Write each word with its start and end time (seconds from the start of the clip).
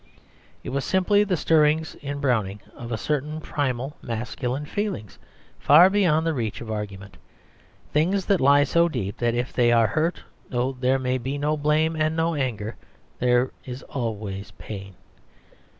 It 0.63 0.69
was 0.71 0.83
simply 0.83 1.23
the 1.23 1.37
stirring 1.37 1.85
in 2.01 2.19
Browning 2.19 2.59
of 2.75 2.99
certain 2.99 3.39
primal 3.39 3.97
masculine 4.01 4.65
feelings 4.65 5.19
far 5.59 5.91
beyond 5.91 6.25
the 6.25 6.33
reach 6.33 6.59
of 6.59 6.71
argument 6.71 7.17
things 7.93 8.25
that 8.25 8.41
lie 8.41 8.63
so 8.63 8.89
deep 8.89 9.17
that 9.19 9.35
if 9.35 9.53
they 9.53 9.71
are 9.71 9.85
hurt, 9.85 10.23
though 10.49 10.71
there 10.71 10.97
may 10.97 11.19
be 11.19 11.37
no 11.37 11.55
blame 11.55 11.95
and 11.95 12.15
no 12.15 12.33
anger, 12.33 12.77
there 13.19 13.51
is 13.63 13.83
always 13.83 14.49
pain. 14.57 14.95